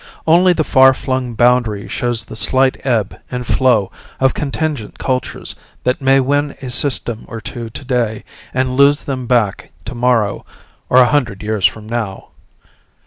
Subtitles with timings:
[0.25, 6.01] Only the far flung boundary shows the slight ebb and flow of contingent cultures that
[6.01, 10.43] may win a system or two today and lose them back tomorrow
[10.89, 12.29] or a hundred years from now.